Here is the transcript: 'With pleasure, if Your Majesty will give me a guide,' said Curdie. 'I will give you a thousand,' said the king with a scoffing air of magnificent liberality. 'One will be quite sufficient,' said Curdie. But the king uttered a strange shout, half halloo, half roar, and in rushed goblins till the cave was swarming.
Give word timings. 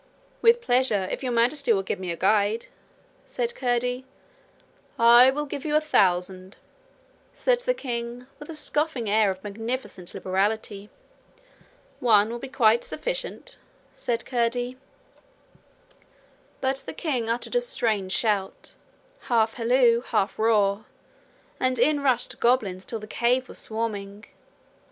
'With 0.41 0.61
pleasure, 0.61 1.07
if 1.11 1.21
Your 1.21 1.31
Majesty 1.31 1.71
will 1.73 1.83
give 1.83 1.99
me 1.99 2.09
a 2.11 2.15
guide,' 2.17 2.65
said 3.23 3.53
Curdie. 3.53 4.03
'I 4.97 5.29
will 5.29 5.45
give 5.45 5.63
you 5.63 5.75
a 5.75 5.79
thousand,' 5.79 6.57
said 7.35 7.59
the 7.59 7.75
king 7.75 8.25
with 8.39 8.49
a 8.49 8.55
scoffing 8.55 9.07
air 9.07 9.29
of 9.29 9.43
magnificent 9.43 10.15
liberality. 10.15 10.89
'One 11.99 12.31
will 12.31 12.39
be 12.39 12.47
quite 12.47 12.83
sufficient,' 12.83 13.59
said 13.93 14.25
Curdie. 14.25 14.75
But 16.61 16.77
the 16.87 16.93
king 16.93 17.29
uttered 17.29 17.53
a 17.55 17.61
strange 17.61 18.11
shout, 18.11 18.73
half 19.29 19.53
halloo, 19.53 20.01
half 20.01 20.39
roar, 20.39 20.87
and 21.59 21.77
in 21.77 21.99
rushed 21.99 22.39
goblins 22.39 22.85
till 22.85 22.97
the 22.97 23.05
cave 23.05 23.47
was 23.47 23.59
swarming. 23.59 24.25